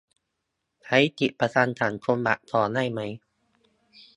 [0.83, 2.99] ใช้สิทธิประกันสังคมบัตรทองได้ไหม